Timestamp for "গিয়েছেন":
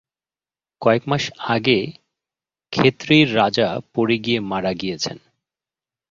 4.73-5.17